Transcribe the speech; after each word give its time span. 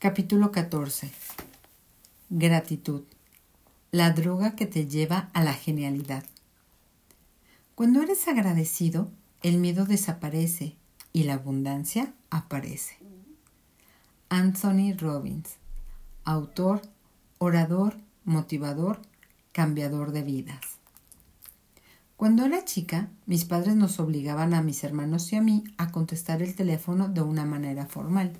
Capítulo 0.00 0.50
14. 0.50 1.12
Gratitud. 2.30 3.02
La 3.90 4.12
droga 4.12 4.56
que 4.56 4.64
te 4.64 4.86
lleva 4.86 5.28
a 5.34 5.44
la 5.44 5.52
genialidad. 5.52 6.24
Cuando 7.74 8.00
eres 8.00 8.26
agradecido, 8.26 9.10
el 9.42 9.58
miedo 9.58 9.84
desaparece 9.84 10.74
y 11.12 11.24
la 11.24 11.34
abundancia 11.34 12.14
aparece. 12.30 12.96
Anthony 14.30 14.94
Robbins. 14.96 15.56
Autor, 16.24 16.80
orador, 17.36 17.98
motivador, 18.24 19.02
cambiador 19.52 20.12
de 20.12 20.22
vidas. 20.22 20.78
Cuando 22.16 22.46
era 22.46 22.64
chica, 22.64 23.10
mis 23.26 23.44
padres 23.44 23.76
nos 23.76 24.00
obligaban 24.00 24.54
a 24.54 24.62
mis 24.62 24.82
hermanos 24.82 25.30
y 25.34 25.36
a 25.36 25.42
mí 25.42 25.62
a 25.76 25.92
contestar 25.92 26.40
el 26.40 26.54
teléfono 26.54 27.10
de 27.10 27.20
una 27.20 27.44
manera 27.44 27.84
formal 27.84 28.32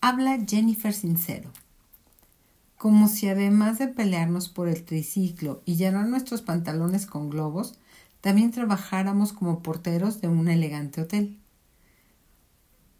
habla 0.00 0.38
Jennifer 0.46 0.92
Sincero. 0.92 1.50
Como 2.76 3.08
si 3.08 3.28
además 3.28 3.78
de 3.78 3.88
pelearnos 3.88 4.48
por 4.48 4.68
el 4.68 4.84
triciclo 4.84 5.62
y 5.64 5.76
llenar 5.76 6.06
nuestros 6.06 6.42
pantalones 6.42 7.06
con 7.06 7.28
globos, 7.28 7.74
también 8.20 8.50
trabajáramos 8.50 9.32
como 9.32 9.62
porteros 9.62 10.20
de 10.20 10.28
un 10.28 10.48
elegante 10.48 11.00
hotel. 11.00 11.38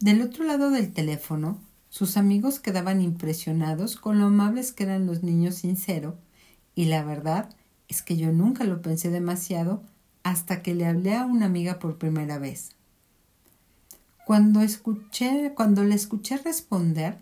Del 0.00 0.22
otro 0.22 0.44
lado 0.44 0.70
del 0.70 0.92
teléfono, 0.92 1.60
sus 1.88 2.16
amigos 2.16 2.60
quedaban 2.60 3.00
impresionados 3.00 3.96
con 3.96 4.18
lo 4.18 4.26
amables 4.26 4.72
que 4.72 4.84
eran 4.84 5.06
los 5.06 5.22
niños 5.22 5.56
Sincero, 5.56 6.18
y 6.74 6.86
la 6.86 7.02
verdad 7.02 7.54
es 7.88 8.02
que 8.02 8.16
yo 8.16 8.32
nunca 8.32 8.64
lo 8.64 8.82
pensé 8.82 9.10
demasiado 9.10 9.82
hasta 10.22 10.62
que 10.62 10.74
le 10.74 10.86
hablé 10.86 11.14
a 11.14 11.24
una 11.24 11.46
amiga 11.46 11.78
por 11.78 11.98
primera 11.98 12.38
vez. 12.38 12.77
Cuando, 14.28 14.60
escuché, 14.60 15.54
cuando 15.54 15.84
le 15.84 15.94
escuché 15.94 16.36
responder, 16.36 17.16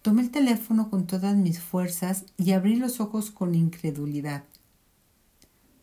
tomé 0.00 0.22
el 0.22 0.30
teléfono 0.30 0.88
con 0.88 1.06
todas 1.06 1.36
mis 1.36 1.60
fuerzas 1.60 2.24
y 2.38 2.52
abrí 2.52 2.76
los 2.76 2.98
ojos 2.98 3.30
con 3.30 3.54
incredulidad. 3.54 4.44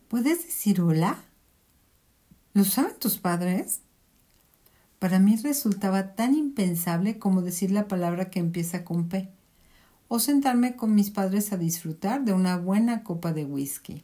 ¿Puedes 0.08 0.44
decir 0.44 0.80
hola? 0.80 1.16
¿Lo 2.54 2.64
saben 2.64 2.98
tus 2.98 3.18
padres? 3.18 3.82
Para 4.98 5.20
mí 5.20 5.36
resultaba 5.36 6.16
tan 6.16 6.34
impensable 6.34 7.20
como 7.20 7.42
decir 7.42 7.70
la 7.70 7.86
palabra 7.86 8.28
que 8.28 8.40
empieza 8.40 8.84
con 8.84 9.08
P, 9.08 9.28
o 10.08 10.18
sentarme 10.18 10.74
con 10.74 10.92
mis 10.92 11.12
padres 11.12 11.52
a 11.52 11.56
disfrutar 11.56 12.24
de 12.24 12.32
una 12.32 12.56
buena 12.56 13.04
copa 13.04 13.32
de 13.32 13.44
whisky. 13.44 14.02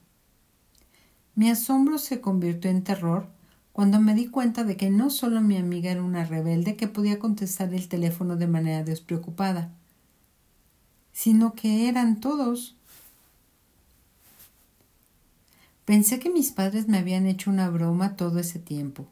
Mi 1.34 1.50
asombro 1.50 1.98
se 1.98 2.20
convirtió 2.20 2.70
en 2.70 2.84
terror 2.84 3.26
cuando 3.74 4.00
me 4.00 4.14
di 4.14 4.28
cuenta 4.28 4.62
de 4.62 4.76
que 4.76 4.88
no 4.88 5.10
solo 5.10 5.40
mi 5.40 5.56
amiga 5.56 5.90
era 5.90 6.00
una 6.00 6.24
rebelde 6.24 6.76
que 6.76 6.86
podía 6.86 7.18
contestar 7.18 7.74
el 7.74 7.88
teléfono 7.88 8.36
de 8.36 8.46
manera 8.46 8.84
despreocupada, 8.84 9.72
sino 11.12 11.54
que 11.54 11.88
eran 11.88 12.20
todos. 12.20 12.76
Pensé 15.84 16.20
que 16.20 16.30
mis 16.30 16.52
padres 16.52 16.86
me 16.86 16.98
habían 16.98 17.26
hecho 17.26 17.50
una 17.50 17.68
broma 17.68 18.14
todo 18.14 18.38
ese 18.38 18.60
tiempo. 18.60 19.08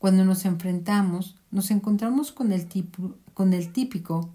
Cuando 0.00 0.24
nos 0.24 0.44
enfrentamos, 0.44 1.36
nos 1.52 1.70
encontramos 1.70 2.32
con 2.32 2.50
el, 2.50 2.66
con 3.32 3.52
el 3.52 3.72
típico 3.72 4.28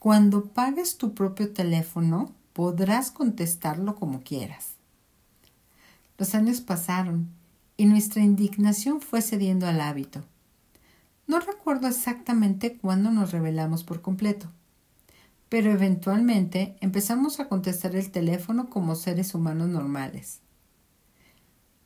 cuando 0.00 0.46
pagues 0.46 0.98
tu 0.98 1.14
propio 1.14 1.52
teléfono, 1.52 2.32
podrás 2.54 3.12
contestarlo 3.12 3.94
como 3.94 4.22
quieras. 4.22 4.74
Los 6.18 6.34
años 6.34 6.60
pasaron 6.60 7.37
y 7.78 7.86
nuestra 7.86 8.22
indignación 8.22 9.00
fue 9.00 9.22
cediendo 9.22 9.68
al 9.68 9.80
hábito. 9.80 10.24
No 11.28 11.38
recuerdo 11.38 11.86
exactamente 11.86 12.76
cuándo 12.76 13.12
nos 13.12 13.30
revelamos 13.30 13.84
por 13.84 14.02
completo, 14.02 14.50
pero 15.48 15.70
eventualmente 15.70 16.76
empezamos 16.80 17.38
a 17.38 17.48
contestar 17.48 17.94
el 17.94 18.10
teléfono 18.10 18.68
como 18.68 18.96
seres 18.96 19.32
humanos 19.32 19.68
normales. 19.68 20.40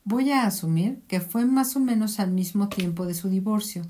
Voy 0.05 0.33
a 0.33 0.47
asumir 0.47 1.03
que 1.09 1.21
fue 1.21 1.45
más 1.45 1.77
o 1.77 1.81
menos 1.81 2.19
al 2.21 2.31
mismo 2.31 2.71
tiempo 2.71 3.05
de 3.05 3.15
su 3.15 3.29
divorcio. 3.29 3.83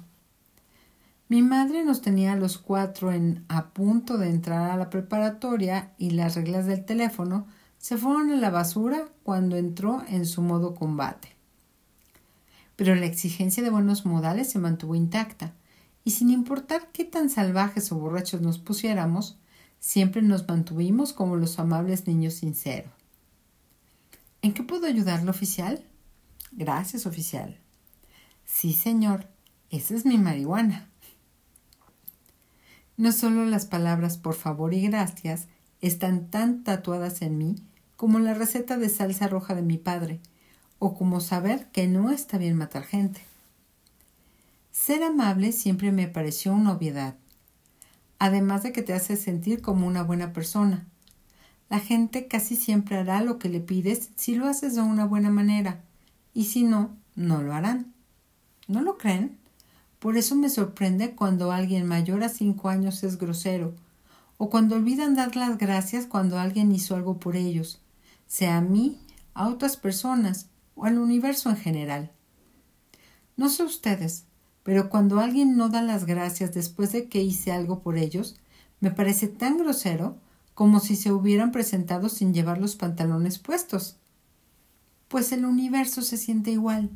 Mi 1.29 1.41
madre 1.41 1.85
nos 1.85 2.03
tenía 2.03 2.33
a 2.33 2.37
los 2.37 2.59
cuatro 2.59 3.13
en 3.13 3.45
a 3.49 3.69
punto 3.69 4.19
de 4.19 4.29
entrar 4.29 4.73
a 4.73 4.77
la 4.77 4.91
preparatoria 4.91 5.93
y 5.99 6.11
las 6.11 6.35
reglas 6.35 6.67
del 6.67 6.85
teléfono 6.85 7.47
se 7.79 7.97
fueron 7.97 8.33
a 8.33 8.37
la 8.37 8.51
basura 8.51 9.05
cuando 9.23 9.57
entró 9.57 10.03
en 10.09 10.27
su 10.27 10.43
modo 10.43 10.75
combate 10.75 11.32
pero 12.83 12.97
la 12.97 13.07
exigencia 13.07 13.63
de 13.63 13.71
buenos 13.71 14.05
modales 14.05 14.51
se 14.51 14.59
mantuvo 14.59 14.97
intacta, 14.97 15.55
y 16.03 16.11
sin 16.11 16.31
importar 16.31 16.91
qué 16.91 17.05
tan 17.05 17.31
salvajes 17.31 17.93
o 17.93 17.97
borrachos 17.97 18.41
nos 18.41 18.59
pusiéramos, 18.59 19.39
siempre 19.79 20.21
nos 20.21 20.49
mantuvimos 20.49 21.13
como 21.13 21.37
los 21.37 21.61
amables 21.61 22.09
niños 22.09 22.35
sinceros. 22.35 22.91
¿En 24.43 24.53
qué 24.53 24.65
puedo 24.65 24.89
ayudarle, 24.89 25.31
oficial? 25.31 25.85
Gracias, 26.51 27.07
oficial. 27.07 27.57
Sí, 28.47 28.73
señor, 28.73 29.29
esa 29.71 29.95
es 29.95 30.05
mi 30.05 30.19
marihuana. 30.19 30.91
No 32.97 33.13
solo 33.13 33.45
las 33.45 33.65
palabras 33.65 34.19
por 34.19 34.35
favor 34.35 34.75
y 34.75 34.83
gracias 34.89 35.47
están 35.81 36.31
tan 36.31 36.65
tatuadas 36.65 37.23
en 37.23 37.39
mí 37.39 37.55
como 37.95 38.19
la 38.19 38.35
receta 38.35 38.77
de 38.77 38.89
salsa 38.89 39.29
roja 39.29 39.55
de 39.55 39.63
mi 39.63 39.79
padre, 39.79 40.19
o 40.85 40.95
como 40.95 41.21
saber 41.21 41.69
que 41.71 41.87
no 41.87 42.11
está 42.11 42.39
bien 42.39 42.57
matar 42.57 42.83
gente. 42.83 43.21
Ser 44.73 45.05
amable 45.05 45.53
siempre 45.53 45.93
me 45.93 46.09
pareció 46.09 46.53
una 46.53 46.73
obviedad, 46.73 47.15
además 48.19 48.65
de 48.65 48.73
que 48.73 48.83
te 48.83 48.93
hace 48.93 49.17
sentir 49.17 49.63
como 49.63 49.87
una 49.87 50.03
buena 50.03 50.33
persona. 50.33 50.85
La 51.69 51.79
gente 51.79 52.27
casi 52.27 52.57
siempre 52.57 52.97
hará 52.97 53.23
lo 53.23 53.39
que 53.39 53.49
le 53.49 53.61
pides 53.61 54.11
si 54.17 54.35
lo 54.35 54.49
haces 54.49 54.75
de 54.75 54.81
una 54.81 55.05
buena 55.05 55.31
manera, 55.31 55.85
y 56.35 56.47
si 56.47 56.65
no, 56.65 56.97
no 57.15 57.43
lo 57.43 57.55
harán. 57.55 57.95
¿No 58.67 58.81
lo 58.81 58.99
creen? 58.99 59.39
Por 60.01 60.17
eso 60.17 60.35
me 60.35 60.51
sorprende 60.51 61.13
cuando 61.15 61.53
alguien 61.53 61.87
mayor 61.87 62.25
a 62.25 62.29
cinco 62.29 62.71
años 62.71 63.05
es 63.05 63.19
grosero, 63.19 63.73
o 64.37 64.51
cuando 64.51 64.75
olvidan 64.75 65.15
dar 65.15 65.37
las 65.37 65.59
gracias 65.59 66.07
cuando 66.07 66.41
alguien 66.41 66.73
hizo 66.73 66.97
algo 66.97 67.21
por 67.21 67.37
ellos, 67.37 67.81
sea 68.27 68.57
a 68.57 68.61
mí, 68.61 68.99
a 69.33 69.47
otras 69.47 69.77
personas, 69.77 70.49
o 70.75 70.85
al 70.85 70.99
universo 70.99 71.51
en 71.51 71.57
general. 71.57 72.13
No 73.37 73.49
sé 73.49 73.65
ustedes, 73.65 74.27
pero 74.63 74.89
cuando 74.89 75.21
alguien 75.21 75.57
no 75.57 75.69
da 75.69 75.83
las 75.83 76.05
gracias 76.05 76.53
después 76.53 76.93
de 76.93 77.09
que 77.09 77.23
hice 77.23 77.53
algo 77.53 77.81
por 77.81 77.99
ellos, 77.99 78.37
me 78.81 78.91
parece 78.91 79.29
tan 79.29 79.59
grosero 79.59 80.19
como 80.55 80.81
si 80.81 80.97
se 80.97 81.13
hubieran 81.13 81.53
presentado 81.53 82.09
sin 82.09 82.35
llevar 82.35 82.59
los 82.59 82.77
pantalones 82.77 83.39
puestos. 83.39 83.97
Pues 85.09 85.33
el 85.33 85.45
universo 85.45 86.03
se 86.03 86.17
siente 86.17 86.51
igual. 86.51 86.91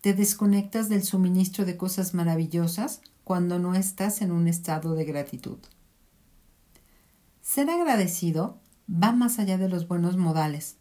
Te 0.00 0.14
desconectas 0.14 0.88
del 0.88 1.02
suministro 1.04 1.64
de 1.64 1.76
cosas 1.76 2.14
maravillosas 2.14 3.00
cuando 3.24 3.58
no 3.58 3.74
estás 3.74 4.20
en 4.20 4.32
un 4.32 4.48
estado 4.48 4.94
de 4.94 5.04
gratitud. 5.04 5.58
Ser 7.40 7.70
agradecido 7.70 8.58
va 8.88 9.12
más 9.12 9.38
allá 9.38 9.58
de 9.58 9.68
los 9.68 9.88
buenos 9.88 10.16
modales. 10.16 10.76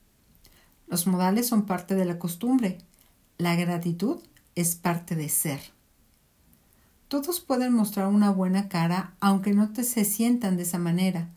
Los 0.91 1.07
modales 1.07 1.47
son 1.47 1.66
parte 1.66 1.96
de 1.96 2.03
la 2.03 2.19
costumbre. 2.19 2.78
La 3.38 3.56
gratitud 3.56 4.18
es 4.56 4.75
parte 4.75 5.16
de 5.16 5.29
ser. 5.29 5.62
Todos 7.07 7.40
pueden 7.40 7.72
mostrar 7.72 8.07
una 8.07 8.29
buena 8.29 8.68
cara 8.68 9.16
aunque 9.22 9.53
no 9.53 9.72
te 9.72 9.85
se 9.85 10.03
sientan 10.03 10.57
de 10.57 10.63
esa 10.63 10.80
manera. 10.80 11.30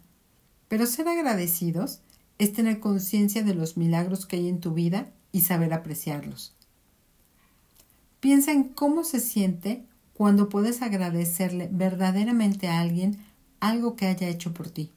Pero 0.67 0.87
ser 0.87 1.07
agradecidos 1.07 2.01
es 2.39 2.53
tener 2.53 2.81
conciencia 2.81 3.45
de 3.45 3.55
los 3.55 3.77
milagros 3.77 4.27
que 4.27 4.37
hay 4.37 4.49
en 4.49 4.59
tu 4.59 4.75
vida 4.75 5.13
y 5.31 5.43
saber 5.43 5.73
apreciarlos. 5.73 6.53
Piensa 8.19 8.51
en 8.51 8.65
cómo 8.65 9.05
se 9.05 9.21
siente 9.21 9.85
cuando 10.15 10.49
puedes 10.49 10.83
agradecerle 10.83 11.69
verdaderamente 11.71 12.67
a 12.67 12.81
alguien 12.81 13.25
algo 13.61 13.95
que 13.95 14.07
haya 14.07 14.29
hecho 14.29 14.53
por 14.53 14.69
ti. 14.69 14.91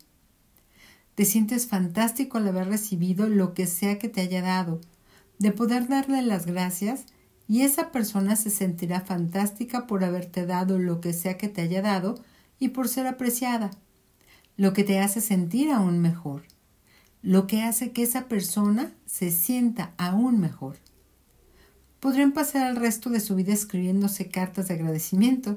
Te 1.17 1.25
sientes 1.25 1.65
fantástico 1.65 2.37
al 2.37 2.47
haber 2.47 2.67
recibido 2.67 3.27
lo 3.27 3.55
que 3.55 3.65
sea 3.65 3.97
que 3.97 4.07
te 4.07 4.21
haya 4.21 4.43
dado, 4.43 4.79
de 5.39 5.51
poder 5.51 5.87
darle 5.87 6.21
las 6.21 6.45
gracias 6.45 7.05
y 7.47 7.63
esa 7.63 7.91
persona 7.91 8.35
se 8.35 8.51
sentirá 8.51 9.01
fantástica 9.01 9.87
por 9.87 10.03
haberte 10.03 10.45
dado 10.45 10.77
lo 10.77 11.01
que 11.01 11.13
sea 11.13 11.35
que 11.35 11.49
te 11.49 11.61
haya 11.61 11.81
dado 11.81 12.23
y 12.59 12.67
por 12.67 12.87
ser 12.87 13.07
apreciada, 13.07 13.71
lo 14.57 14.73
que 14.73 14.83
te 14.83 14.99
hace 14.99 15.19
sentir 15.19 15.71
aún 15.71 15.97
mejor, 15.97 16.43
lo 17.23 17.47
que 17.47 17.63
hace 17.63 17.93
que 17.93 18.03
esa 18.03 18.27
persona 18.27 18.93
se 19.07 19.31
sienta 19.31 19.95
aún 19.97 20.39
mejor. 20.39 20.77
Podrían 21.99 22.31
pasar 22.31 22.69
el 22.69 22.75
resto 22.75 23.09
de 23.09 23.21
su 23.21 23.33
vida 23.33 23.53
escribiéndose 23.53 24.29
cartas 24.29 24.67
de 24.67 24.75
agradecimiento. 24.75 25.55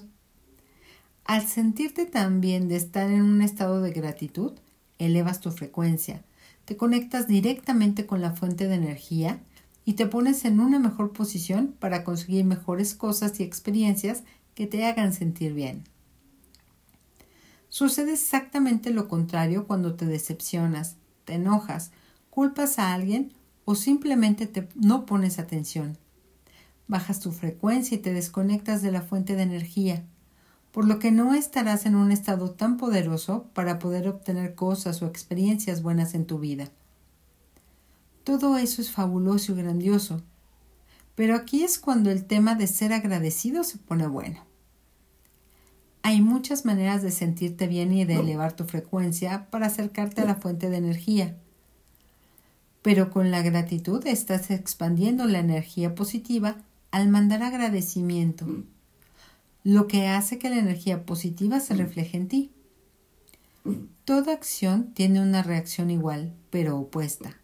Al 1.27 1.47
sentirte 1.47 2.07
tan 2.07 2.41
bien 2.41 2.67
de 2.69 2.77
estar 2.77 3.11
en 3.11 3.21
un 3.21 3.43
estado 3.43 3.83
de 3.83 3.93
gratitud, 3.93 4.55
elevas 5.07 5.41
tu 5.41 5.51
frecuencia, 5.51 6.23
te 6.65 6.77
conectas 6.77 7.27
directamente 7.27 8.07
con 8.07 8.21
la 8.21 8.33
fuente 8.33 8.69
de 8.69 8.75
energía 8.75 9.41
y 9.85 9.95
te 9.95 10.07
pones 10.07 10.45
en 10.45 10.61
una 10.61 10.79
mejor 10.79 11.13
posición 11.13 11.75
para 11.79 12.05
conseguir 12.05 12.45
mejores 12.45 12.95
cosas 12.95 13.41
y 13.41 13.43
experiencias 13.43 14.23
que 14.55 14.67
te 14.67 14.85
hagan 14.85 15.13
sentir 15.13 15.53
bien. 15.53 15.85
Sucede 17.69 18.13
exactamente 18.13 18.91
lo 18.91 19.09
contrario 19.09 19.67
cuando 19.67 19.95
te 19.95 20.07
decepcionas, 20.07 20.97
te 21.25 21.35
enojas, 21.35 21.93
culpas 22.29 22.79
a 22.79 22.93
alguien 22.93 23.33
o 23.65 23.75
simplemente 23.75 24.47
te, 24.47 24.69
no 24.75 25.07
pones 25.07 25.39
atención. 25.39 25.97
Bajas 26.89 27.21
tu 27.21 27.31
frecuencia 27.31 27.97
y 27.97 28.01
te 28.01 28.13
desconectas 28.13 28.83
de 28.83 28.91
la 28.91 29.03
fuente 29.03 29.37
de 29.37 29.43
energía, 29.43 30.05
por 30.73 30.87
lo 30.87 30.99
que 30.99 31.11
no 31.11 31.35
estarás 31.35 31.87
en 31.87 31.97
un 31.97 32.13
estado 32.13 32.53
tan 32.53 32.77
poderoso 32.77 33.47
para 33.55 33.79
poder 33.79 34.09
obtener 34.09 34.55
cosas 34.55 35.03
o 35.03 35.07
experiencias 35.07 35.83
buenas 35.83 36.15
en 36.15 36.27
tu 36.27 36.39
vida. 36.39 36.69
Todo 38.25 38.57
eso 38.59 38.81
es 38.81 38.91
fabuloso 38.91 39.53
y 39.53 39.57
grandioso, 39.57 40.23
pero 41.15 41.35
aquí 41.35 41.65
es 41.65 41.79
cuando 41.79 42.11
el 42.11 42.25
tema 42.25 42.55
de 42.55 42.67
ser 42.67 42.93
agradecido 42.93 43.65
se 43.65 43.79
pone 43.79 44.07
bueno. 44.07 44.45
Hay 46.03 46.23
muchas 46.23 46.65
maneras 46.65 47.03
de 47.03 47.11
sentirte 47.11 47.67
bien 47.67 47.93
y 47.93 48.05
de 48.05 48.17
elevar 48.17 48.55
tu 48.55 48.65
frecuencia 48.65 49.49
para 49.51 49.67
acercarte 49.67 50.23
a 50.23 50.25
la 50.25 50.37
fuente 50.37 50.71
de 50.71 50.79
energía. 50.79 51.37
Pero 52.81 53.11
con 53.11 53.31
la 53.31 53.43
gratitud 53.43 54.07
estás 54.07 54.51
expandiendo 54.51 55.27
la 55.27 55.41
energía 55.41 55.95
positiva 55.95 56.57
al 56.91 57.09
mandar 57.09 57.43
agradecimiento, 57.43 58.47
lo 59.63 59.87
que 59.87 60.09
hace 60.09 60.39
que 60.39 60.51
la 60.51 60.59
energía 60.59 61.05
positiva 61.05 61.61
se 61.61 61.75
refleje 61.75 62.17
en 62.17 62.29
ti. 62.29 62.53
Toda 64.05 64.33
acción 64.33 64.93
tiene 64.95 65.21
una 65.21 65.43
reacción 65.43 65.91
igual, 65.91 66.35
pero 66.51 66.79
opuesta. 66.79 67.37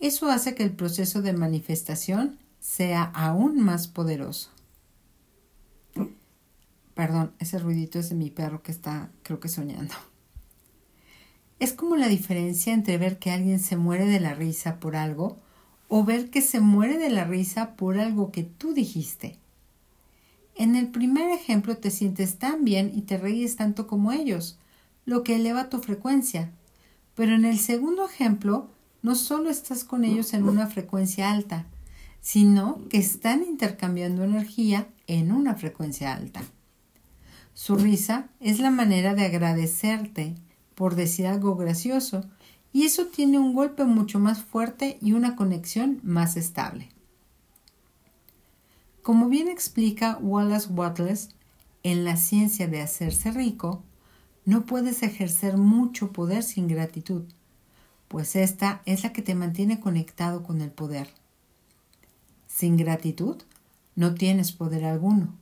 Eso 0.00 0.30
hace 0.30 0.54
que 0.54 0.64
el 0.64 0.72
proceso 0.72 1.22
de 1.22 1.32
manifestación 1.32 2.38
sea 2.58 3.04
aún 3.04 3.60
más 3.60 3.86
poderoso. 3.86 4.50
Perdón, 6.94 7.32
ese 7.38 7.58
ruidito 7.58 7.98
es 7.98 8.08
de 8.08 8.16
mi 8.16 8.30
perro 8.30 8.62
que 8.62 8.72
está, 8.72 9.10
creo 9.22 9.40
que 9.40 9.48
soñando. 9.48 9.94
Es 11.58 11.72
como 11.72 11.96
la 11.96 12.08
diferencia 12.08 12.74
entre 12.74 12.98
ver 12.98 13.18
que 13.18 13.30
alguien 13.30 13.60
se 13.60 13.76
muere 13.76 14.06
de 14.06 14.18
la 14.18 14.34
risa 14.34 14.80
por 14.80 14.96
algo 14.96 15.38
o 15.88 16.04
ver 16.04 16.30
que 16.30 16.42
se 16.42 16.58
muere 16.58 16.98
de 16.98 17.10
la 17.10 17.24
risa 17.24 17.76
por 17.76 17.98
algo 17.98 18.32
que 18.32 18.42
tú 18.42 18.74
dijiste. 18.74 19.38
En 20.54 20.76
el 20.76 20.88
primer 20.88 21.30
ejemplo 21.30 21.76
te 21.76 21.90
sientes 21.90 22.38
tan 22.38 22.64
bien 22.64 22.92
y 22.94 23.02
te 23.02 23.18
ríes 23.18 23.56
tanto 23.56 23.86
como 23.86 24.12
ellos, 24.12 24.58
lo 25.04 25.22
que 25.22 25.36
eleva 25.36 25.68
tu 25.68 25.80
frecuencia. 25.80 26.52
Pero 27.14 27.34
en 27.34 27.44
el 27.44 27.58
segundo 27.58 28.06
ejemplo, 28.06 28.70
no 29.02 29.14
solo 29.14 29.50
estás 29.50 29.84
con 29.84 30.04
ellos 30.04 30.34
en 30.34 30.44
una 30.44 30.66
frecuencia 30.66 31.30
alta, 31.30 31.66
sino 32.20 32.86
que 32.88 32.98
están 32.98 33.42
intercambiando 33.42 34.22
energía 34.24 34.88
en 35.06 35.32
una 35.32 35.54
frecuencia 35.54 36.14
alta. 36.14 36.42
Su 37.54 37.76
risa 37.76 38.28
es 38.40 38.60
la 38.60 38.70
manera 38.70 39.14
de 39.14 39.26
agradecerte 39.26 40.34
por 40.74 40.94
decir 40.94 41.26
algo 41.26 41.56
gracioso 41.56 42.24
y 42.72 42.84
eso 42.84 43.06
tiene 43.06 43.38
un 43.38 43.54
golpe 43.54 43.84
mucho 43.84 44.18
más 44.18 44.42
fuerte 44.42 44.98
y 45.02 45.12
una 45.12 45.36
conexión 45.36 46.00
más 46.02 46.36
estable. 46.36 46.88
Como 49.02 49.28
bien 49.28 49.48
explica 49.48 50.16
Wallace 50.20 50.68
Wattles 50.68 51.30
en 51.82 52.04
la 52.04 52.16
ciencia 52.16 52.68
de 52.68 52.80
hacerse 52.80 53.32
rico, 53.32 53.82
no 54.44 54.64
puedes 54.64 55.02
ejercer 55.02 55.56
mucho 55.56 56.12
poder 56.12 56.44
sin 56.44 56.68
gratitud, 56.68 57.24
pues 58.06 58.36
esta 58.36 58.80
es 58.86 59.02
la 59.02 59.12
que 59.12 59.22
te 59.22 59.34
mantiene 59.34 59.80
conectado 59.80 60.44
con 60.44 60.60
el 60.60 60.70
poder. 60.70 61.08
Sin 62.46 62.76
gratitud 62.76 63.42
no 63.96 64.14
tienes 64.14 64.52
poder 64.52 64.84
alguno. 64.84 65.34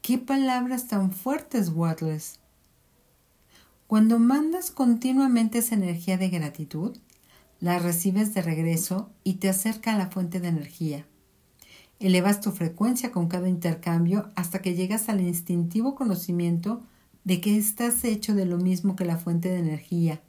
¿Qué 0.00 0.18
palabras 0.18 0.86
tan 0.86 1.10
fuertes, 1.10 1.70
Wattles? 1.70 2.38
Cuando 3.88 4.20
mandas 4.20 4.70
continuamente 4.70 5.58
esa 5.58 5.74
energía 5.74 6.16
de 6.16 6.28
gratitud, 6.28 6.96
la 7.58 7.80
recibes 7.80 8.34
de 8.34 8.42
regreso 8.42 9.10
y 9.24 9.34
te 9.34 9.48
acerca 9.48 9.94
a 9.94 9.98
la 9.98 10.10
fuente 10.10 10.38
de 10.38 10.48
energía. 10.48 11.04
Elevas 12.00 12.40
tu 12.40 12.52
frecuencia 12.52 13.10
con 13.10 13.26
cada 13.26 13.48
intercambio 13.48 14.30
hasta 14.36 14.60
que 14.60 14.74
llegas 14.74 15.08
al 15.08 15.20
instintivo 15.20 15.96
conocimiento 15.96 16.82
de 17.24 17.40
que 17.40 17.56
estás 17.56 18.04
hecho 18.04 18.34
de 18.34 18.46
lo 18.46 18.56
mismo 18.56 18.94
que 18.94 19.04
la 19.04 19.18
fuente 19.18 19.48
de 19.48 19.58
energía 19.58 20.22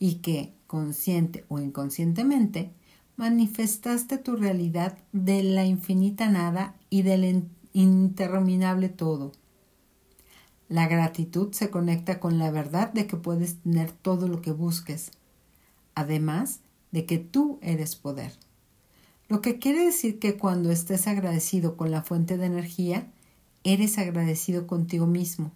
y 0.00 0.16
que, 0.16 0.52
consciente 0.66 1.44
o 1.48 1.60
inconscientemente, 1.60 2.72
manifestaste 3.16 4.18
tu 4.18 4.36
realidad 4.36 4.98
de 5.12 5.42
la 5.42 5.64
infinita 5.64 6.28
nada 6.28 6.74
y 6.90 7.02
del 7.02 7.48
interminable 7.72 8.88
todo. 8.88 9.32
La 10.68 10.86
gratitud 10.88 11.52
se 11.52 11.70
conecta 11.70 12.20
con 12.20 12.38
la 12.38 12.50
verdad 12.50 12.92
de 12.92 13.06
que 13.06 13.16
puedes 13.16 13.56
tener 13.62 13.92
todo 13.92 14.28
lo 14.28 14.42
que 14.42 14.52
busques, 14.52 15.12
además 15.94 16.60
de 16.90 17.06
que 17.06 17.18
tú 17.18 17.58
eres 17.62 17.96
poder. 17.96 18.32
Lo 19.28 19.42
que 19.42 19.58
quiere 19.58 19.84
decir 19.84 20.18
que 20.18 20.38
cuando 20.38 20.70
estés 20.70 21.06
agradecido 21.06 21.76
con 21.76 21.90
la 21.90 22.02
fuente 22.02 22.38
de 22.38 22.46
energía, 22.46 23.12
eres 23.62 23.98
agradecido 23.98 24.66
contigo 24.66 25.06
mismo. 25.06 25.52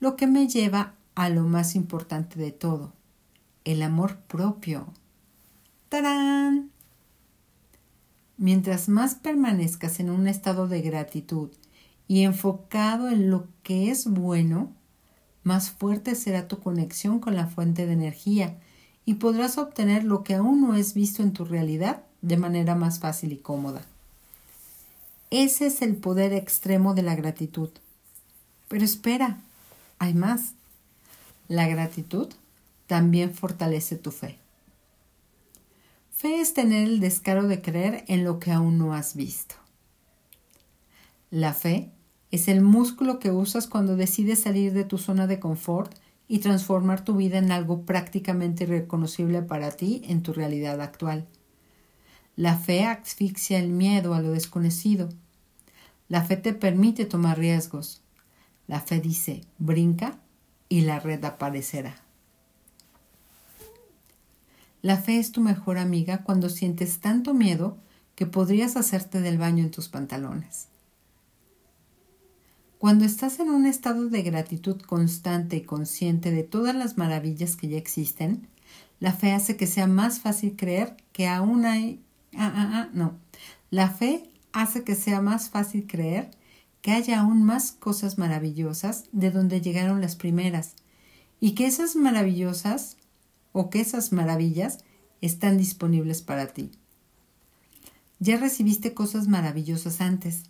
Lo 0.00 0.16
que 0.16 0.26
me 0.26 0.48
lleva 0.48 0.94
a 1.14 1.28
lo 1.28 1.42
más 1.42 1.74
importante 1.74 2.40
de 2.40 2.50
todo, 2.50 2.94
el 3.64 3.82
amor 3.82 4.16
propio. 4.20 4.86
¡Tarán! 5.90 6.70
Mientras 8.38 8.88
más 8.88 9.16
permanezcas 9.16 10.00
en 10.00 10.08
un 10.08 10.26
estado 10.26 10.66
de 10.66 10.80
gratitud 10.80 11.50
y 12.08 12.22
enfocado 12.22 13.10
en 13.10 13.30
lo 13.30 13.48
que 13.62 13.90
es 13.90 14.06
bueno, 14.06 14.72
más 15.42 15.70
fuerte 15.70 16.14
será 16.14 16.48
tu 16.48 16.58
conexión 16.58 17.20
con 17.20 17.34
la 17.34 17.46
fuente 17.46 17.86
de 17.86 17.92
energía 17.92 18.58
y 19.04 19.14
podrás 19.14 19.58
obtener 19.58 20.04
lo 20.04 20.24
que 20.24 20.36
aún 20.36 20.62
no 20.62 20.74
es 20.74 20.94
visto 20.94 21.22
en 21.22 21.34
tu 21.34 21.44
realidad 21.44 22.04
de 22.22 22.36
manera 22.36 22.74
más 22.74 23.00
fácil 23.00 23.32
y 23.32 23.36
cómoda. 23.36 23.82
Ese 25.30 25.66
es 25.66 25.82
el 25.82 25.96
poder 25.96 26.32
extremo 26.32 26.94
de 26.94 27.02
la 27.02 27.14
gratitud. 27.14 27.70
Pero 28.68 28.84
espera, 28.84 29.40
hay 29.98 30.14
más. 30.14 30.54
La 31.48 31.66
gratitud 31.68 32.28
también 32.86 33.34
fortalece 33.34 33.96
tu 33.96 34.10
fe. 34.10 34.38
Fe 36.10 36.40
es 36.40 36.54
tener 36.54 36.86
el 36.86 37.00
descaro 37.00 37.48
de 37.48 37.60
creer 37.60 38.04
en 38.08 38.24
lo 38.24 38.38
que 38.38 38.52
aún 38.52 38.78
no 38.78 38.94
has 38.94 39.16
visto. 39.16 39.54
La 41.30 41.54
fe 41.54 41.90
es 42.30 42.48
el 42.48 42.60
músculo 42.60 43.18
que 43.18 43.30
usas 43.30 43.66
cuando 43.66 43.96
decides 43.96 44.40
salir 44.40 44.72
de 44.72 44.84
tu 44.84 44.98
zona 44.98 45.26
de 45.26 45.40
confort 45.40 45.94
y 46.28 46.38
transformar 46.38 47.04
tu 47.04 47.16
vida 47.16 47.38
en 47.38 47.50
algo 47.50 47.82
prácticamente 47.82 48.64
irreconocible 48.64 49.42
para 49.42 49.70
ti 49.72 50.02
en 50.06 50.22
tu 50.22 50.32
realidad 50.32 50.80
actual. 50.80 51.26
La 52.36 52.56
fe 52.56 52.84
asfixia 52.84 53.58
el 53.58 53.68
miedo 53.68 54.14
a 54.14 54.20
lo 54.20 54.30
desconocido. 54.30 55.08
La 56.08 56.22
fe 56.22 56.36
te 56.36 56.54
permite 56.54 57.04
tomar 57.04 57.38
riesgos. 57.38 58.02
La 58.66 58.80
fe 58.80 59.00
dice, 59.00 59.42
brinca 59.58 60.18
y 60.68 60.82
la 60.82 60.98
red 60.98 61.24
aparecerá. 61.24 61.96
La 64.80 64.96
fe 64.96 65.18
es 65.18 65.30
tu 65.30 65.40
mejor 65.40 65.78
amiga 65.78 66.24
cuando 66.24 66.48
sientes 66.48 67.00
tanto 67.00 67.34
miedo 67.34 67.76
que 68.14 68.26
podrías 68.26 68.76
hacerte 68.76 69.20
del 69.20 69.38
baño 69.38 69.62
en 69.64 69.70
tus 69.70 69.88
pantalones. 69.88 70.68
Cuando 72.78 73.04
estás 73.04 73.38
en 73.38 73.50
un 73.50 73.66
estado 73.66 74.08
de 74.08 74.22
gratitud 74.22 74.80
constante 74.80 75.56
y 75.56 75.60
consciente 75.62 76.32
de 76.32 76.42
todas 76.42 76.74
las 76.74 76.98
maravillas 76.98 77.54
que 77.54 77.68
ya 77.68 77.78
existen, 77.78 78.48
la 78.98 79.12
fe 79.12 79.32
hace 79.32 79.56
que 79.56 79.68
sea 79.68 79.86
más 79.86 80.18
fácil 80.18 80.56
creer 80.56 80.96
que 81.12 81.28
aún 81.28 81.64
hay... 81.64 82.00
Ah, 82.36 82.52
ah, 82.54 82.70
ah, 82.72 82.90
no. 82.92 83.18
La 83.70 83.90
fe 83.90 84.30
hace 84.52 84.84
que 84.84 84.94
sea 84.94 85.20
más 85.20 85.50
fácil 85.50 85.86
creer 85.86 86.30
que 86.80 86.92
haya 86.92 87.20
aún 87.20 87.44
más 87.44 87.72
cosas 87.72 88.18
maravillosas 88.18 89.04
de 89.12 89.30
donde 89.30 89.60
llegaron 89.60 90.00
las 90.00 90.16
primeras 90.16 90.74
y 91.40 91.52
que 91.52 91.66
esas 91.66 91.96
maravillosas 91.96 92.96
o 93.52 93.70
que 93.70 93.80
esas 93.80 94.12
maravillas 94.12 94.78
están 95.20 95.58
disponibles 95.58 96.22
para 96.22 96.48
ti. 96.48 96.70
Ya 98.18 98.36
recibiste 98.36 98.94
cosas 98.94 99.28
maravillosas 99.28 100.00
antes, 100.00 100.44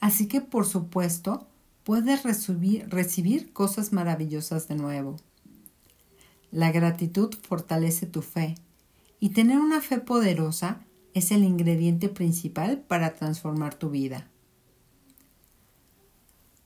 así 0.00 0.26
que 0.28 0.40
por 0.40 0.66
supuesto 0.66 1.46
puedes 1.82 2.22
recibir, 2.22 2.88
recibir 2.88 3.52
cosas 3.52 3.92
maravillosas 3.92 4.68
de 4.68 4.76
nuevo. 4.76 5.16
La 6.50 6.72
gratitud 6.72 7.34
fortalece 7.42 8.06
tu 8.06 8.22
fe 8.22 8.54
y 9.20 9.30
tener 9.30 9.58
una 9.58 9.80
fe 9.80 9.98
poderosa 9.98 10.84
es 11.14 11.30
el 11.30 11.44
ingrediente 11.44 12.08
principal 12.08 12.80
para 12.80 13.14
transformar 13.14 13.74
tu 13.74 13.90
vida. 13.90 14.28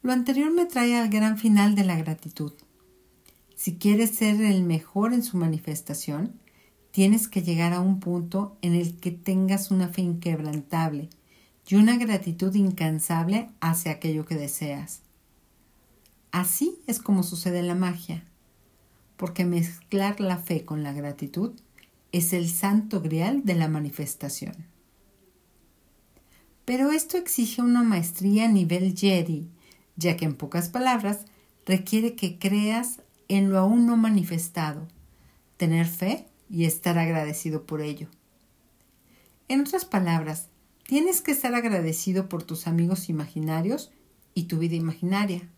Lo 0.02 0.12
anterior 0.12 0.50
me 0.50 0.64
trae 0.64 0.96
al 0.96 1.10
gran 1.10 1.38
final 1.38 1.74
de 1.74 1.84
la 1.84 1.96
gratitud. 1.96 2.52
Si 3.56 3.76
quieres 3.76 4.16
ser 4.16 4.40
el 4.40 4.62
mejor 4.62 5.12
en 5.12 5.22
su 5.22 5.36
manifestación, 5.36 6.38
tienes 6.92 7.28
que 7.28 7.42
llegar 7.42 7.72
a 7.72 7.80
un 7.80 8.00
punto 8.00 8.56
en 8.62 8.74
el 8.74 8.96
que 8.96 9.10
tengas 9.10 9.70
una 9.70 9.88
fe 9.88 10.02
inquebrantable 10.02 11.10
y 11.68 11.74
una 11.74 11.98
gratitud 11.98 12.54
incansable 12.54 13.50
hacia 13.60 13.92
aquello 13.92 14.24
que 14.24 14.36
deseas. 14.36 15.02
Así 16.30 16.78
es 16.86 17.00
como 17.00 17.22
sucede 17.22 17.62
la 17.62 17.74
magia, 17.74 18.24
porque 19.16 19.44
mezclar 19.44 20.20
la 20.20 20.38
fe 20.38 20.64
con 20.64 20.82
la 20.82 20.92
gratitud 20.92 21.52
es 22.12 22.32
el 22.32 22.48
santo 22.48 23.00
grial 23.00 23.44
de 23.44 23.54
la 23.54 23.68
manifestación. 23.68 24.54
Pero 26.64 26.90
esto 26.90 27.16
exige 27.16 27.62
una 27.62 27.82
maestría 27.82 28.44
a 28.44 28.48
nivel 28.48 28.94
Jedi, 28.96 29.48
ya 29.96 30.16
que 30.16 30.24
en 30.24 30.34
pocas 30.34 30.68
palabras 30.68 31.24
requiere 31.66 32.14
que 32.14 32.38
creas 32.38 33.00
en 33.28 33.50
lo 33.50 33.58
aún 33.58 33.86
no 33.86 33.96
manifestado, 33.96 34.86
tener 35.56 35.86
fe 35.86 36.26
y 36.50 36.64
estar 36.64 36.98
agradecido 36.98 37.64
por 37.64 37.80
ello. 37.80 38.08
En 39.48 39.60
otras 39.60 39.84
palabras, 39.84 40.48
tienes 40.86 41.20
que 41.20 41.32
estar 41.32 41.54
agradecido 41.54 42.28
por 42.28 42.42
tus 42.42 42.66
amigos 42.66 43.08
imaginarios 43.08 43.90
y 44.34 44.44
tu 44.44 44.58
vida 44.58 44.76
imaginaria. 44.76 45.48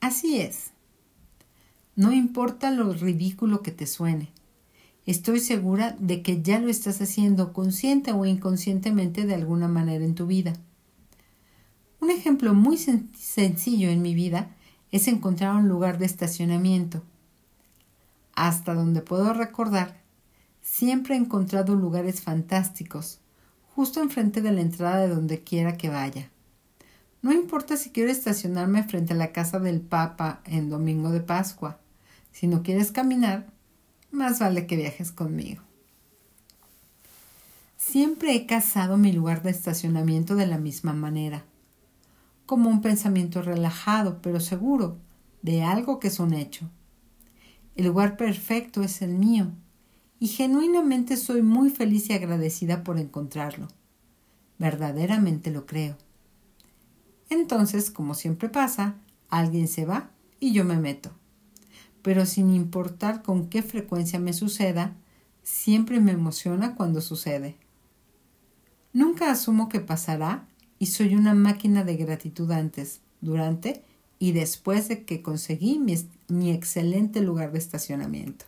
Así 0.00 0.40
es. 0.40 0.70
No 1.96 2.12
importa 2.12 2.70
lo 2.70 2.92
ridículo 2.92 3.62
que 3.62 3.70
te 3.70 3.86
suene. 3.86 4.30
Estoy 5.06 5.38
segura 5.38 5.94
de 6.00 6.20
que 6.22 6.42
ya 6.42 6.58
lo 6.58 6.68
estás 6.68 7.00
haciendo 7.00 7.52
consciente 7.52 8.12
o 8.12 8.26
inconscientemente 8.26 9.24
de 9.24 9.34
alguna 9.34 9.68
manera 9.68 10.04
en 10.04 10.16
tu 10.16 10.26
vida. 10.26 10.54
Un 12.00 12.10
ejemplo 12.10 12.54
muy 12.54 12.76
sencillo 12.76 13.88
en 13.88 14.02
mi 14.02 14.14
vida 14.14 14.50
es 14.90 15.06
encontrar 15.06 15.54
un 15.54 15.68
lugar 15.68 15.98
de 15.98 16.06
estacionamiento. 16.06 17.02
Hasta 18.34 18.74
donde 18.74 19.00
puedo 19.00 19.32
recordar, 19.32 20.02
siempre 20.60 21.14
he 21.14 21.18
encontrado 21.18 21.76
lugares 21.76 22.20
fantásticos, 22.20 23.20
justo 23.76 24.02
enfrente 24.02 24.42
de 24.42 24.50
la 24.50 24.60
entrada 24.60 25.02
de 25.02 25.08
donde 25.08 25.44
quiera 25.44 25.76
que 25.76 25.88
vaya. 25.88 26.30
No 27.22 27.32
importa 27.32 27.76
si 27.76 27.90
quiero 27.90 28.10
estacionarme 28.10 28.82
frente 28.82 29.12
a 29.12 29.16
la 29.16 29.32
casa 29.32 29.60
del 29.60 29.80
Papa 29.80 30.42
en 30.46 30.68
domingo 30.68 31.10
de 31.10 31.20
Pascua. 31.20 31.78
Si 32.32 32.46
no 32.46 32.62
quieres 32.62 32.92
caminar, 32.92 33.46
más 34.16 34.40
vale 34.40 34.66
que 34.66 34.76
viajes 34.76 35.12
conmigo. 35.12 35.62
Siempre 37.76 38.34
he 38.34 38.46
casado 38.46 38.96
mi 38.96 39.12
lugar 39.12 39.42
de 39.42 39.50
estacionamiento 39.50 40.34
de 40.34 40.46
la 40.46 40.58
misma 40.58 40.92
manera, 40.92 41.44
como 42.46 42.68
un 42.68 42.80
pensamiento 42.80 43.42
relajado 43.42 44.20
pero 44.22 44.40
seguro 44.40 44.98
de 45.42 45.62
algo 45.62 46.00
que 46.00 46.08
es 46.08 46.18
un 46.18 46.32
hecho. 46.32 46.68
El 47.76 47.86
lugar 47.86 48.16
perfecto 48.16 48.82
es 48.82 49.02
el 49.02 49.14
mío, 49.14 49.52
y 50.18 50.28
genuinamente 50.28 51.16
soy 51.16 51.42
muy 51.42 51.70
feliz 51.70 52.08
y 52.08 52.14
agradecida 52.14 52.82
por 52.82 52.98
encontrarlo. 52.98 53.68
Verdaderamente 54.58 55.50
lo 55.50 55.66
creo. 55.66 55.96
Entonces, 57.28 57.90
como 57.90 58.14
siempre 58.14 58.48
pasa, 58.48 58.94
alguien 59.28 59.68
se 59.68 59.84
va 59.84 60.10
y 60.40 60.52
yo 60.52 60.64
me 60.64 60.78
meto 60.78 61.12
pero 62.06 62.24
sin 62.24 62.54
importar 62.54 63.24
con 63.24 63.48
qué 63.48 63.64
frecuencia 63.64 64.20
me 64.20 64.32
suceda, 64.32 64.94
siempre 65.42 65.98
me 65.98 66.12
emociona 66.12 66.76
cuando 66.76 67.00
sucede. 67.00 67.56
Nunca 68.92 69.28
asumo 69.28 69.68
que 69.68 69.80
pasará 69.80 70.46
y 70.78 70.86
soy 70.86 71.16
una 71.16 71.34
máquina 71.34 71.82
de 71.82 71.96
gratitud 71.96 72.48
antes, 72.52 73.00
durante 73.20 73.82
y 74.20 74.30
después 74.30 74.86
de 74.86 75.02
que 75.02 75.20
conseguí 75.20 75.80
mi, 76.28 76.52
excelente 76.52 77.20
lugar 77.22 77.50
de 77.50 77.58
estacionamiento. 77.58 78.44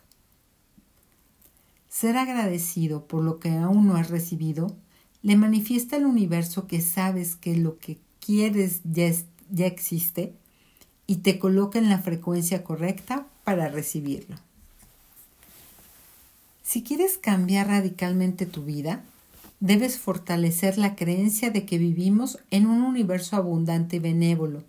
Ser 1.89 2.15
agradecido 2.15 3.07
por 3.07 3.25
lo 3.25 3.39
que 3.39 3.51
aún 3.51 3.87
no 3.87 3.97
has 3.97 4.09
recibido 4.09 4.73
le 5.21 5.35
manifiesta 5.35 5.97
al 5.97 6.05
universo 6.05 6.65
que 6.65 6.79
sabes 6.79 7.35
que 7.35 7.57
lo 7.57 7.77
que 7.77 7.99
quieres 8.25 8.79
ya, 8.85 9.11
ya 9.49 9.65
existe 9.65 10.33
y 11.07 11.17
te 11.17 11.39
coloca 11.39 11.77
en 11.77 11.89
la 11.89 11.99
frecuencia 11.99 12.63
correcta 12.63 13.27
para 13.43 13.69
recibirlo. 13.69 14.35
Si 16.63 16.83
quieres 16.83 17.17
cambiar 17.17 17.67
radicalmente 17.67 18.45
tu 18.45 18.63
vida, 18.63 19.03
debes 19.59 19.97
fortalecer 19.97 20.77
la 20.77 20.95
creencia 20.95 21.49
de 21.49 21.65
que 21.65 21.77
vivimos 21.77 22.39
en 22.51 22.67
un 22.67 22.81
universo 22.81 23.35
abundante 23.35 23.97
y 23.97 23.99
benévolo, 23.99 24.63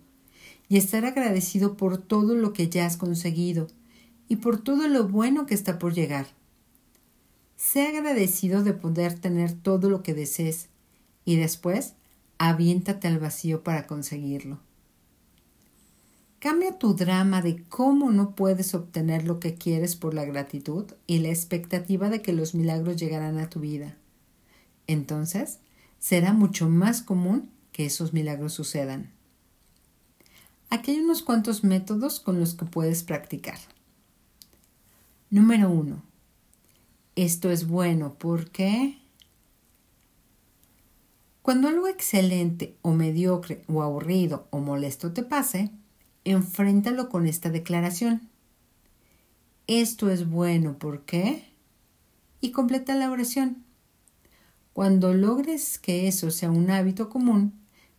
y 0.67 0.77
estar 0.77 1.05
agradecido 1.05 1.75
por 1.75 1.97
todo 1.97 2.33
lo 2.33 2.53
que 2.53 2.69
ya 2.69 2.85
has 2.85 2.97
conseguido 2.97 3.67
y 4.27 4.37
por 4.37 4.59
todo 4.59 4.87
lo 4.87 5.07
bueno 5.07 5.45
que 5.45 5.53
está 5.53 5.77
por 5.77 5.93
llegar. 5.93 6.27
Sé 7.57 7.87
agradecido 7.87 8.63
de 8.63 8.73
poder 8.73 9.19
tener 9.19 9.53
todo 9.53 9.89
lo 9.89 10.01
que 10.01 10.13
desees 10.13 10.69
y 11.25 11.35
después 11.35 11.93
aviéntate 12.37 13.07
al 13.07 13.19
vacío 13.19 13.63
para 13.63 13.85
conseguirlo. 13.85 14.59
Cambia 16.41 16.79
tu 16.79 16.95
drama 16.95 17.43
de 17.43 17.63
cómo 17.65 18.09
no 18.09 18.33
puedes 18.33 18.73
obtener 18.73 19.25
lo 19.25 19.39
que 19.39 19.53
quieres 19.53 19.95
por 19.95 20.15
la 20.15 20.25
gratitud 20.25 20.85
y 21.05 21.19
la 21.19 21.29
expectativa 21.29 22.09
de 22.09 22.23
que 22.23 22.33
los 22.33 22.55
milagros 22.55 22.97
llegarán 22.97 23.37
a 23.37 23.47
tu 23.47 23.59
vida. 23.59 23.95
Entonces, 24.87 25.59
será 25.99 26.33
mucho 26.33 26.67
más 26.67 27.03
común 27.03 27.51
que 27.71 27.85
esos 27.85 28.11
milagros 28.11 28.53
sucedan. 28.53 29.11
Aquí 30.71 30.89
hay 30.89 31.01
unos 31.01 31.21
cuantos 31.21 31.63
métodos 31.63 32.19
con 32.19 32.39
los 32.39 32.55
que 32.55 32.65
puedes 32.65 33.03
practicar. 33.03 33.59
Número 35.29 35.69
uno. 35.69 36.01
Esto 37.15 37.51
es 37.51 37.67
bueno 37.67 38.15
porque 38.17 38.97
cuando 41.43 41.67
algo 41.67 41.87
excelente 41.87 42.75
o 42.81 42.93
mediocre 42.93 43.61
o 43.67 43.83
aburrido 43.83 44.47
o 44.49 44.57
molesto 44.57 45.13
te 45.13 45.21
pase, 45.21 45.69
enfréntalo 46.25 47.09
con 47.09 47.27
esta 47.27 47.49
declaración. 47.49 48.29
Esto 49.67 50.09
es 50.09 50.29
bueno, 50.29 50.77
¿por 50.77 51.01
qué? 51.01 51.45
Y 52.41 52.51
completa 52.51 52.95
la 52.95 53.11
oración. 53.11 53.63
Cuando 54.73 55.13
logres 55.13 55.79
que 55.79 56.07
eso 56.07 56.31
sea 56.31 56.49
un 56.51 56.69
hábito 56.71 57.09
común, 57.09 57.53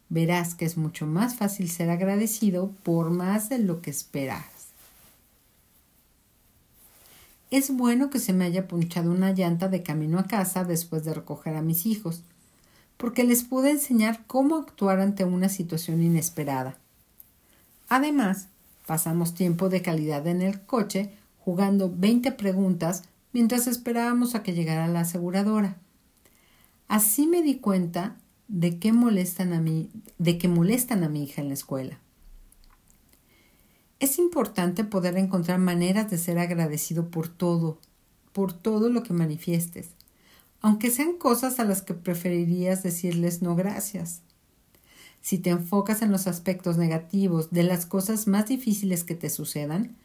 verás 0.09 0.55
que 0.55 0.64
es 0.64 0.76
mucho 0.76 1.07
más 1.07 1.37
fácil 1.37 1.71
ser 1.71 1.91
agradecido 1.91 2.71
por 2.83 3.11
más 3.11 3.49
de 3.49 3.59
lo 3.59 3.81
que 3.81 3.91
esperas. 3.91 4.45
Es 7.50 7.75
bueno 7.75 8.09
que 8.09 8.19
se 8.19 8.33
me 8.33 8.47
haya 8.47 8.67
punchado 8.67 9.11
una 9.11 9.33
llanta 9.33 9.69
de 9.69 9.83
camino 9.83 10.19
a 10.19 10.25
casa 10.25 10.64
después 10.64 11.05
de 11.05 11.12
recoger 11.12 11.55
a 11.55 11.62
mis 11.62 11.85
hijos, 11.85 12.23
porque 12.97 13.25
les 13.25 13.43
pude 13.43 13.71
enseñar 13.71 14.25
cómo 14.26 14.57
actuar 14.57 15.00
ante 15.00 15.25
una 15.25 15.50
situación 15.50 16.02
inesperada. 16.02 16.79
Además, 17.92 18.49
pasamos 18.87 19.34
tiempo 19.34 19.68
de 19.68 19.82
calidad 19.82 20.26
en 20.26 20.40
el 20.40 20.62
coche 20.62 21.12
jugando 21.38 21.92
20 21.94 22.32
preguntas 22.32 23.02
mientras 23.34 23.66
esperábamos 23.66 24.34
a 24.34 24.42
que 24.42 24.54
llegara 24.54 24.88
la 24.88 25.00
aseguradora. 25.00 25.76
Así 26.88 27.26
me 27.26 27.42
di 27.42 27.58
cuenta 27.58 28.16
de 28.49 28.78
que 28.78 28.94
molestan 28.94 29.52
a 29.52 29.61
mí, 29.61 29.90
de 30.16 30.38
que 30.38 30.49
molestan 30.49 31.04
a 31.04 31.11
mi 31.11 31.25
hija 31.25 31.42
en 31.42 31.49
la 31.49 31.54
escuela. 31.54 31.99
Es 34.00 34.18
importante 34.18 34.84
poder 34.84 35.18
encontrar 35.18 35.58
maneras 35.58 36.11
de 36.11 36.16
ser 36.16 36.38
agradecido 36.38 37.11
por 37.11 37.28
todo, 37.28 37.78
por 38.32 38.54
todo 38.54 38.88
lo 38.88 39.02
que 39.02 39.12
manifiestes, 39.12 39.90
aunque 40.62 40.90
sean 40.90 41.18
cosas 41.18 41.61
a 41.61 41.64
las 41.64 41.82
que 41.82 41.92
preferirías 41.92 42.82
decirles 42.82 43.42
no 43.42 43.54
gracias. 43.54 44.22
Si 45.23 45.38
te 45.38 45.50
enfocas 45.50 46.02
en 46.02 46.11
los 46.11 46.26
aspectos 46.26 46.76
negativos 46.76 47.52
de 47.52 47.62
las 47.62 47.87
cosas 47.87 48.26
más 48.26 48.49
difíciles 48.49 49.05
que 49.05 49.14
te 49.14 49.31
sucedan, 49.31 49.97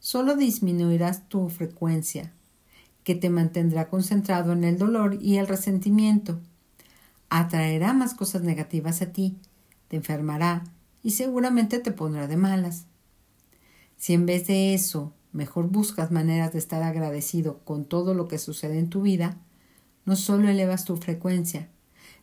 solo 0.00 0.36
disminuirás 0.36 1.28
tu 1.28 1.48
frecuencia, 1.48 2.32
que 3.02 3.14
te 3.14 3.30
mantendrá 3.30 3.88
concentrado 3.88 4.52
en 4.52 4.64
el 4.64 4.76
dolor 4.76 5.18
y 5.20 5.38
el 5.38 5.48
resentimiento. 5.48 6.38
Atraerá 7.30 7.94
más 7.94 8.14
cosas 8.14 8.42
negativas 8.42 9.00
a 9.00 9.12
ti, 9.12 9.38
te 9.88 9.96
enfermará 9.96 10.64
y 11.02 11.12
seguramente 11.12 11.78
te 11.78 11.90
pondrá 11.90 12.26
de 12.26 12.36
malas. 12.36 12.84
Si 13.96 14.12
en 14.12 14.26
vez 14.26 14.46
de 14.46 14.74
eso 14.74 15.14
mejor 15.32 15.68
buscas 15.68 16.10
maneras 16.10 16.52
de 16.52 16.58
estar 16.58 16.82
agradecido 16.82 17.60
con 17.64 17.86
todo 17.86 18.12
lo 18.12 18.28
que 18.28 18.38
sucede 18.38 18.78
en 18.78 18.90
tu 18.90 19.02
vida, 19.02 19.38
no 20.04 20.16
solo 20.16 20.48
elevas 20.48 20.84
tu 20.84 20.96
frecuencia, 20.96 21.68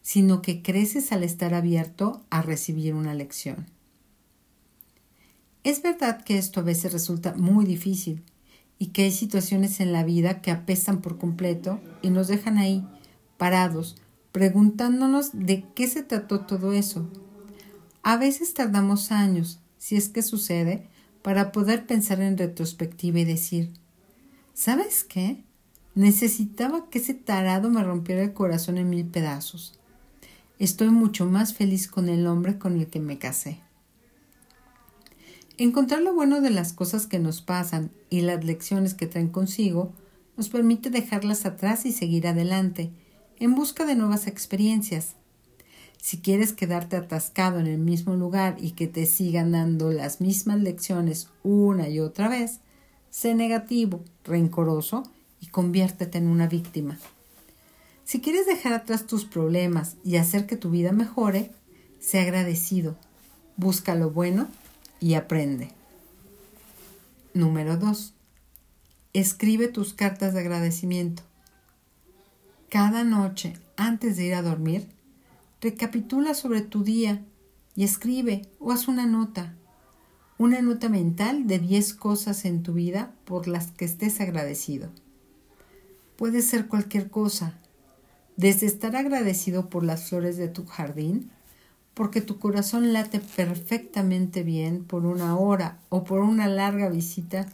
sino 0.04 0.42
que 0.42 0.62
creces 0.62 1.12
al 1.12 1.24
estar 1.24 1.56
abierto 1.56 2.24
a 2.30 2.44
recibir 2.44 2.94
una 2.94 3.16
lección. 3.16 3.66
Es 5.64 5.82
verdad 5.82 6.24
que 6.24 6.38
esto 6.38 6.60
a 6.60 6.64
veces 6.64 6.92
resulta 6.92 7.34
muy 7.36 7.66
difícil 7.66 8.22
y 8.78 8.88
que 8.88 9.04
hay 9.04 9.12
situaciones 9.12 9.80
en 9.80 9.94
la 9.94 10.04
vida 10.04 10.42
que 10.42 10.52
apestan 10.52 11.02
por 11.02 11.18
completo 11.18 11.80
y 12.02 12.10
nos 12.10 12.28
dejan 12.28 12.58
ahí, 12.58 12.86
parados, 13.38 13.96
preguntándonos 14.34 15.30
de 15.34 15.66
qué 15.74 15.88
se 15.88 16.04
trató 16.04 16.42
todo 16.42 16.74
eso. 16.74 17.10
A 18.02 18.18
veces 18.18 18.54
tardamos 18.54 19.12
años, 19.14 19.62
si 19.78 19.96
es 19.96 20.10
que 20.10 20.22
sucede, 20.22 20.90
para 21.22 21.54
poder 21.54 21.88
pensar 21.88 22.20
en 22.20 22.38
retrospectiva 22.38 23.20
y 23.20 23.24
decir, 23.24 23.72
¿sabes 24.54 25.06
qué? 25.06 25.46
Necesitaba 25.96 26.90
que 26.90 27.00
ese 27.00 27.14
tarado 27.14 27.70
me 27.70 27.84
rompiera 27.84 28.22
el 28.22 28.34
corazón 28.34 28.78
en 28.78 28.90
mil 28.90 29.06
pedazos. 29.06 29.80
Estoy 30.64 30.92
mucho 30.92 31.26
más 31.26 31.54
feliz 31.54 31.90
con 31.90 32.08
el 32.08 32.26
hombre 32.26 32.58
con 32.58 32.80
el 32.80 32.88
que 32.88 33.02
me 33.02 33.20
casé. 33.20 33.60
Encontrar 35.58 36.02
lo 36.02 36.14
bueno 36.14 36.40
de 36.40 36.52
las 36.52 36.72
cosas 36.72 37.06
que 37.06 37.20
nos 37.20 37.42
pasan 37.42 37.92
y 38.10 38.22
las 38.22 38.46
lecciones 38.46 38.94
que 38.94 39.06
traen 39.06 39.28
consigo 39.28 39.92
nos 40.38 40.48
permite 40.48 40.90
dejarlas 40.90 41.46
atrás 41.46 41.86
y 41.86 41.92
seguir 41.92 42.28
adelante, 42.28 42.94
en 43.40 43.56
busca 43.56 43.86
de 43.86 43.96
nuevas 43.96 44.26
experiencias. 44.26 45.18
Si 45.98 46.20
quieres 46.20 46.54
quedarte 46.54 46.96
atascado 46.96 47.60
en 47.60 47.68
el 47.68 47.80
mismo 47.80 48.16
lugar 48.16 48.56
y 48.58 48.72
que 48.72 48.88
te 48.88 49.06
sigan 49.06 49.52
dando 49.52 49.92
las 49.92 50.22
mismas 50.22 50.62
lecciones 50.62 51.28
una 51.44 51.90
y 51.90 52.00
otra 52.00 52.30
vez, 52.30 52.62
sé 53.10 53.36
negativo, 53.36 54.02
rencoroso 54.24 55.04
y 55.42 55.48
conviértete 55.48 56.20
en 56.20 56.28
una 56.28 56.48
víctima. 56.48 56.98
Si 58.06 58.20
quieres 58.20 58.46
dejar 58.46 58.74
atrás 58.74 59.08
tus 59.08 59.26
problemas 59.26 59.96
y 60.04 60.18
hacer 60.18 60.46
que 60.46 60.58
tu 60.58 60.70
vida 60.70 60.92
mejore, 60.92 61.52
sé 62.00 62.20
agradecido, 62.20 62.98
busca 63.56 63.96
lo 63.96 64.12
bueno 64.12 64.48
y 65.00 65.14
aprende. 65.14 65.72
Número 67.34 67.78
2. 67.78 68.14
Escribe 69.14 69.68
tus 69.68 69.94
cartas 69.94 70.34
de 70.34 70.42
agradecimiento. 70.42 71.24
Cada 72.70 73.04
noche, 73.04 73.54
antes 73.78 74.18
de 74.18 74.26
ir 74.26 74.36
a 74.36 74.42
dormir, 74.42 74.88
recapitula 75.62 76.34
sobre 76.34 76.62
tu 76.62 76.84
día 76.84 77.24
y 77.76 77.84
escribe 77.84 78.44
o 78.60 78.72
haz 78.72 78.88
una 78.88 79.06
nota, 79.06 79.56
una 80.38 80.62
nota 80.62 80.90
mental 80.90 81.48
de 81.48 81.60
10 81.60 81.94
cosas 81.94 82.46
en 82.46 82.64
tu 82.64 82.74
vida 82.74 83.14
por 83.24 83.48
las 83.48 83.72
que 83.72 83.86
estés 83.86 84.20
agradecido. 84.20 84.90
Puede 86.18 86.42
ser 86.42 86.68
cualquier 86.68 87.10
cosa, 87.10 87.58
desde 88.36 88.66
estar 88.66 88.96
agradecido 88.96 89.70
por 89.70 89.84
las 89.84 90.10
flores 90.10 90.38
de 90.38 90.48
tu 90.48 90.66
jardín 90.66 91.32
porque 91.94 92.22
tu 92.22 92.40
corazón 92.40 92.94
late 92.94 93.20
perfectamente 93.20 94.44
bien 94.44 94.84
por 94.84 95.06
una 95.06 95.38
hora 95.38 95.80
o 95.90 96.04
por 96.04 96.20
una 96.20 96.48
larga 96.48 96.90
visita. 96.90 97.46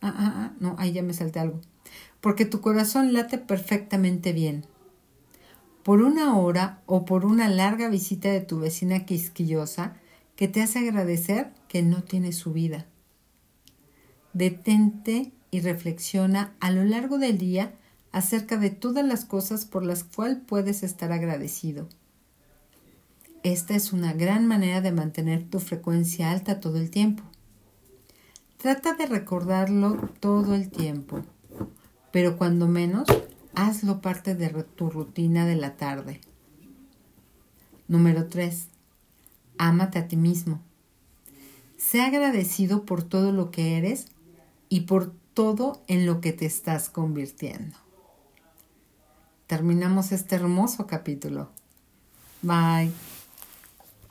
Ah, 0.00 0.14
ah, 0.16 0.32
ah, 0.36 0.52
no, 0.60 0.74
ahí 0.78 0.92
ya 0.92 1.02
me 1.02 1.14
salté 1.14 1.40
algo. 1.40 1.60
Porque 2.20 2.44
tu 2.44 2.60
corazón 2.60 3.12
late 3.12 3.38
perfectamente 3.38 4.32
bien. 4.32 4.64
Por 5.82 6.00
una 6.00 6.38
hora 6.38 6.80
o 6.86 7.04
por 7.04 7.24
una 7.24 7.48
larga 7.48 7.88
visita 7.88 8.30
de 8.30 8.40
tu 8.40 8.60
vecina 8.60 9.04
quisquillosa 9.04 9.94
que 10.36 10.48
te 10.48 10.62
hace 10.62 10.78
agradecer 10.78 11.52
que 11.68 11.82
no 11.82 12.02
tiene 12.02 12.32
su 12.32 12.52
vida. 12.52 12.86
Detente 14.32 15.32
y 15.50 15.60
reflexiona 15.60 16.54
a 16.60 16.70
lo 16.70 16.84
largo 16.84 17.18
del 17.18 17.36
día 17.36 17.74
acerca 18.12 18.58
de 18.58 18.70
todas 18.70 19.04
las 19.04 19.24
cosas 19.24 19.64
por 19.64 19.84
las 19.84 20.04
cuales 20.04 20.38
puedes 20.46 20.82
estar 20.82 21.12
agradecido. 21.12 21.88
Esta 23.42 23.74
es 23.74 23.92
una 23.92 24.12
gran 24.12 24.46
manera 24.46 24.80
de 24.80 24.92
mantener 24.92 25.42
tu 25.48 25.58
frecuencia 25.58 26.30
alta 26.30 26.60
todo 26.60 26.76
el 26.76 26.90
tiempo. 26.90 27.24
Trata 28.58 28.94
de 28.94 29.06
recordarlo 29.06 30.10
todo 30.20 30.54
el 30.54 30.70
tiempo, 30.70 31.22
pero 32.12 32.36
cuando 32.38 32.68
menos, 32.68 33.08
hazlo 33.54 34.00
parte 34.00 34.36
de 34.36 34.50
tu 34.62 34.90
rutina 34.90 35.44
de 35.46 35.56
la 35.56 35.76
tarde. 35.76 36.20
Número 37.88 38.28
3. 38.28 38.68
Ámate 39.58 39.98
a 39.98 40.06
ti 40.06 40.16
mismo. 40.16 40.60
Sé 41.76 42.00
agradecido 42.00 42.84
por 42.84 43.02
todo 43.02 43.32
lo 43.32 43.50
que 43.50 43.76
eres 43.76 44.06
y 44.68 44.82
por 44.82 45.12
todo 45.34 45.82
en 45.88 46.06
lo 46.06 46.20
que 46.20 46.32
te 46.32 46.46
estás 46.46 46.88
convirtiendo. 46.88 47.76
Terminamos 49.52 50.12
este 50.12 50.36
hermoso 50.36 50.86
capítulo. 50.86 51.50
Bye. 52.40 52.90